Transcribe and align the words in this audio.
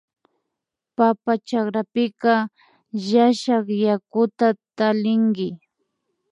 Papa 0.95 1.31
chakrapika 1.47 2.33
llashak 3.07 3.65
yakuta 3.85 4.47
tallinki 4.77 5.47